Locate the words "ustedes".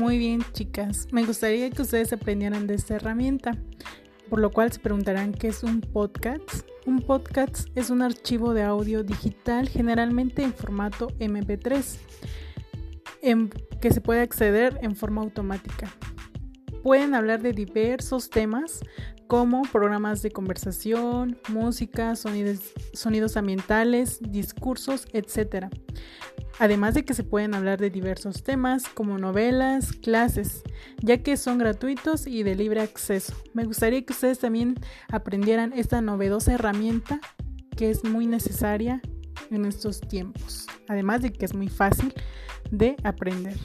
1.82-2.10, 34.12-34.40